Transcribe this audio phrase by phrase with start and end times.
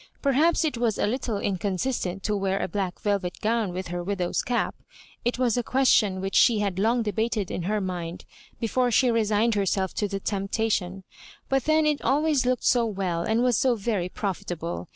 [0.19, 4.03] Perhaps it was a httle in consistent to wear a black velvet gown with her
[4.03, 4.73] widow's cap—
[5.23, 8.25] it was a question which she had long debated in her mind
[8.59, 11.03] before she resigned her self to the temptation—
[11.51, 14.89] ^but then it always looked so well, and was so very profitable!